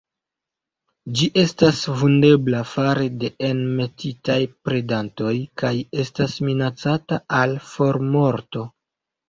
Ĝi 1.17 1.27
estas 1.41 1.81
vundebla 1.99 2.61
fare 2.71 3.05
de 3.25 3.31
enmetitaj 3.51 4.39
predantoj, 4.71 5.37
kaj 5.65 5.73
estas 6.07 6.41
minacata 6.49 7.23
al 7.45 7.57
formorto. 7.71 8.69